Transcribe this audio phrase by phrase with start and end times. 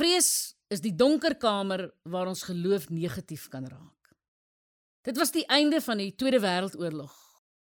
[0.00, 4.12] Vrees is die donker kamer waar ons geloof negatief kan raak.
[5.04, 7.12] Dit was die einde van die Tweede Wêreldoorlog.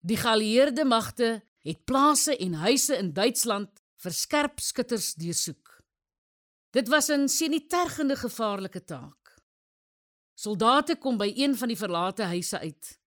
[0.07, 5.81] Die geallieerde magte het plase en huise in Duitsland vir skerp skutters deursoek.
[6.71, 9.35] Dit was 'n sinitergende gevaarlike taak.
[10.33, 12.99] Soldate kom by een van die verlate huise uit.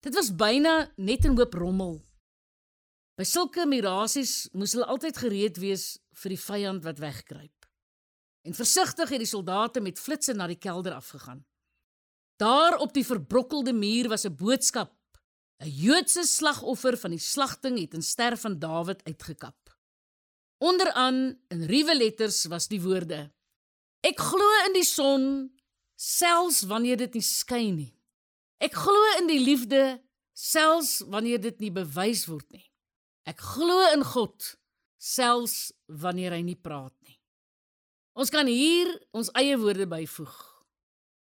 [0.00, 2.02] Dit was byna net 'n hoop rommel.
[3.16, 7.59] By sulke mirasies moes hulle altyd gereed wees vir die vyand wat wegkruip.
[8.42, 11.44] En versigtig het die soldate met flitsse na die kelder afgegaan.
[12.40, 14.96] Daar op die verbrokkelde muur was 'n boodskap.
[15.60, 19.76] 'n Joodse slagoffer van die slagting het in ster van Dawid uitgekap.
[20.58, 23.32] Onderaan in ruwe letters was die woorde:
[24.00, 25.52] Ek glo in die son
[25.94, 27.94] selfs wanneer dit nie skyn nie.
[28.60, 30.00] Ek glo in die liefde
[30.32, 32.64] selfs wanneer dit nie bewys word nie.
[33.28, 34.56] Ek glo in God
[34.96, 37.19] selfs wanneer hy nie praat nie.
[38.14, 40.34] Ons kan hier ons eie woorde byvoeg.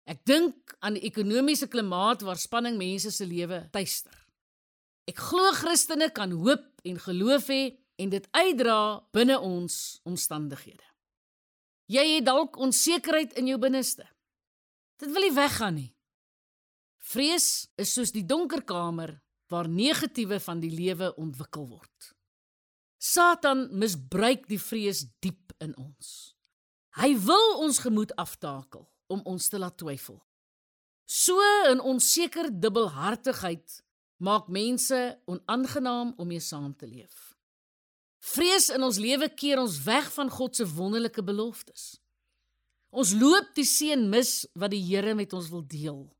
[0.08, 4.14] Ek dink aan die ekonomiese klimaat waar spanning mense se lewe tuister.
[5.08, 7.62] Ek glo Christene kan hoop en geloof hê
[8.00, 8.78] en dit uitdra
[9.12, 9.74] binne ons
[10.08, 10.84] omstandighede.
[11.88, 14.04] Jy het dalk onsekerheid in jou binneste.
[15.00, 15.92] Dit wil nie weggaan nie.
[17.08, 19.14] Vrees is soos die donker kamer
[19.48, 22.12] waar negatiewe van die lewe ontwikkel word.
[23.00, 26.37] Satan misbruik die vrees diep in ons.
[26.98, 30.18] Hy wil ons gemoed aftakel om ons te laat twyfel.
[31.06, 31.38] So
[31.70, 33.82] 'n onseker dubbelhartigheid
[34.16, 37.36] maak mense onaangenaam om mee saam te leef.
[38.18, 42.00] Vrees in ons lewe keer ons weg van God se wonderlike beloftes.
[42.90, 46.17] Ons loop die seën mis wat die Here met ons wil deel.